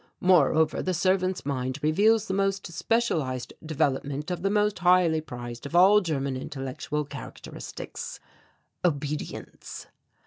[0.19, 5.75] Moreover, the servant's mind reveals the most specialized development of the most highly prized of
[5.75, 8.19] all German intellectual characteristics
[8.83, 9.85] obedience.